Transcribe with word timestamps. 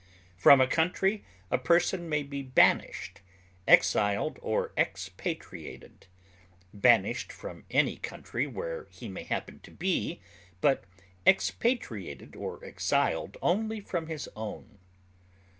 From 0.35 0.59
a 0.59 0.65
country, 0.65 1.23
a 1.51 1.59
person 1.59 2.09
may 2.09 2.23
be 2.23 2.41
banished, 2.41 3.21
exiled, 3.67 4.39
or 4.41 4.71
expatriated; 4.75 6.07
banished 6.73 7.31
from 7.31 7.65
any 7.69 7.97
country 7.97 8.47
where 8.47 8.87
he 8.89 9.07
may 9.07 9.25
happen 9.25 9.59
to 9.59 9.69
be, 9.69 10.19
but 10.59 10.85
expatriated 11.27 12.35
or 12.35 12.65
exiled 12.65 13.37
only 13.43 13.79
from 13.79 14.07
his 14.07 14.27
own. 14.35 14.79